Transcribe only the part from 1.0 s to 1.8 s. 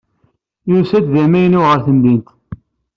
d amaynu ɣer